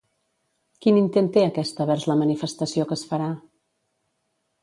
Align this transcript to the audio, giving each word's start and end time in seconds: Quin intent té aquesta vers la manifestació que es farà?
Quin 0.85 0.95
intent 1.01 1.27
té 1.35 1.43
aquesta 1.49 1.85
vers 1.91 2.07
la 2.11 2.17
manifestació 2.23 2.87
que 2.93 2.99
es 3.01 3.05
farà? 3.13 3.31